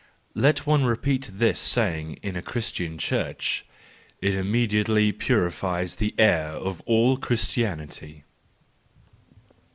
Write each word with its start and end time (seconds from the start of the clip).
"Let 0.49 0.65
one 0.65 0.83
repeat 0.83 1.29
this 1.31 1.59
saying 1.59 2.17
in 2.23 2.35
a 2.35 2.41
Christian 2.41 2.97
church:—it 2.97 4.33
immediately 4.33 5.11
purifies 5.11 5.93
the 5.97 6.15
air 6.17 6.47
of 6.47 6.81
all 6.87 7.17
Christianity. 7.17 8.23